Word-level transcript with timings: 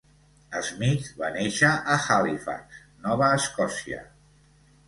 Smith 0.69 1.09
va 1.19 1.29
néixer 1.35 1.69
a 1.97 1.97
Halifax, 2.07 2.81
Nova 3.07 3.31
Escòcia. 3.41 4.05